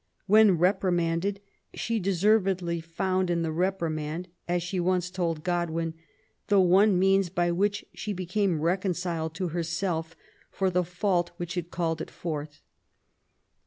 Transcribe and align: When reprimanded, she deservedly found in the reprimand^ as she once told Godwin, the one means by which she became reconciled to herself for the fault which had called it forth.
When 0.25 0.57
reprimanded, 0.57 1.41
she 1.75 1.99
deservedly 1.99 2.79
found 2.81 3.29
in 3.29 3.43
the 3.43 3.51
reprimand^ 3.51 4.25
as 4.47 4.63
she 4.63 4.79
once 4.79 5.11
told 5.11 5.43
Godwin, 5.43 5.93
the 6.47 6.59
one 6.59 6.97
means 6.97 7.29
by 7.29 7.51
which 7.51 7.85
she 7.93 8.11
became 8.11 8.61
reconciled 8.61 9.35
to 9.35 9.49
herself 9.49 10.15
for 10.49 10.71
the 10.71 10.83
fault 10.83 11.29
which 11.37 11.53
had 11.53 11.69
called 11.69 12.01
it 12.01 12.09
forth. 12.09 12.61